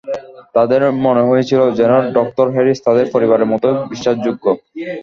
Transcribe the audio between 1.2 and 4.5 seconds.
হয়েছিল, যেন ডঃ হ্যারিস তাদের পরিবারের মতই বিশ্বাসযোগ্য।